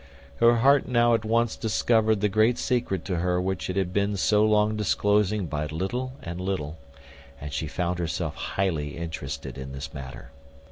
Her 0.37 0.55
heart 0.55 0.87
now 0.87 1.13
at 1.13 1.23
once 1.23 1.55
discovered 1.55 2.21
the 2.21 2.27
great 2.27 2.57
secret 2.57 3.05
to 3.05 3.17
her 3.17 3.39
which 3.39 3.69
it 3.69 3.75
had 3.75 3.93
been 3.93 4.17
so 4.17 4.43
long 4.43 4.75
disclosing 4.75 5.45
by 5.45 5.67
little 5.67 6.13
and 6.23 6.41
little; 6.41 6.79
and 7.39 7.53
she 7.53 7.67
found 7.67 7.99
herself 7.99 8.33
highly 8.33 8.97
interested 8.97 9.59
in 9.59 9.73
this 9.73 9.93
matter. 9.93 10.31